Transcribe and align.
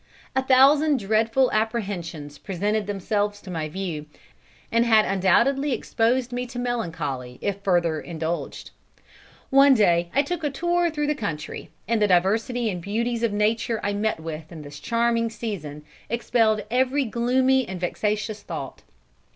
A 0.35 0.41
thousand 0.41 0.97
dreadful 0.97 1.51
apprehensions 1.51 2.39
presented 2.39 2.87
themselves 2.87 3.39
to 3.43 3.51
my 3.51 3.69
view, 3.69 4.07
and 4.71 4.83
had 4.83 5.05
undoubtedly 5.05 5.73
exposed 5.73 6.33
me 6.33 6.47
to 6.47 6.57
melancholy 6.57 7.37
if 7.39 7.59
further 7.61 8.01
indulged. 8.01 8.71
"One 9.51 9.75
day 9.75 10.09
I 10.15 10.23
took 10.23 10.43
a 10.43 10.49
tour 10.49 10.89
through 10.89 11.05
the 11.05 11.13
country, 11.13 11.69
and 11.87 12.01
the 12.01 12.07
diversity 12.07 12.67
and 12.67 12.81
beauties 12.81 13.21
of 13.21 13.31
nature 13.31 13.79
I 13.83 13.93
met 13.93 14.19
with 14.19 14.51
in 14.51 14.63
this 14.63 14.79
charming 14.79 15.29
season, 15.29 15.83
expelled 16.09 16.63
every 16.71 17.05
gloomy 17.05 17.67
and 17.67 17.79
vexatious 17.79 18.41
thought. 18.41 18.81